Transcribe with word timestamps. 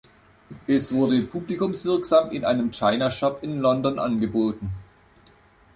Es 0.65 0.91
wurde 0.95 1.21
publikumswirksam 1.21 2.31
in 2.31 2.43
einem 2.43 2.71
"China-Shop" 2.71 3.43
in 3.43 3.59
London 3.59 3.99
angeboten. 3.99 4.71